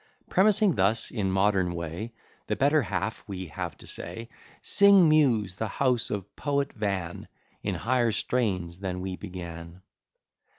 [0.31, 2.11] Premising thus, in modern way,
[2.47, 4.29] The better half we have to say;
[4.63, 7.27] Sing, Muse, the house of Poet Van,
[7.61, 9.83] In higher strains than we began.